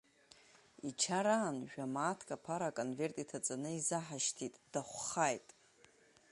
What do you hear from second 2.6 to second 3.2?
аконверт